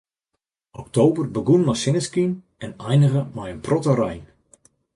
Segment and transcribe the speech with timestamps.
[0.83, 2.31] Oktober begûn mei sinneskyn
[2.65, 4.23] en einige mei in protte rein.